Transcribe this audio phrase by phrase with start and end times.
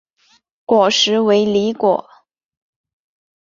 [0.65, 2.09] 果实为离果。